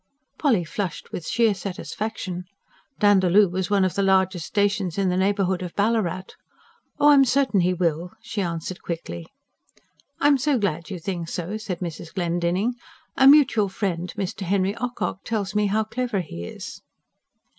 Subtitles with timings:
[0.39, 2.45] Polly flushed, with sheer satisfaction:
[2.99, 6.23] Dandaloo was one of the largest stations in the neighbourhood of Ballarat.
[6.99, 9.27] "Oh, I'm certain he will," she answered quickly.
[10.19, 12.15] "I am so glad you think so," said Mrs.
[12.15, 12.73] Glendinning.
[13.15, 14.41] "A mutual friend, Mr.
[14.41, 16.81] Henry Ocock, tells me how clever he is."